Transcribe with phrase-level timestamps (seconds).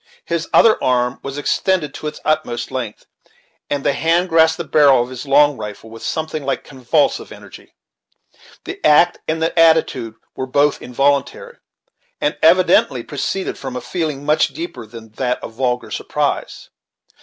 [0.25, 3.05] His other arm was extended to its utmost length,
[3.69, 7.75] and the hand grasped the barrel of his long rifle with something like convulsive energy.
[8.63, 11.57] The act and the attitude were both involuntary,
[12.19, 16.71] and evidently proceeded from a feeling much deeper than that of vulgar surprise.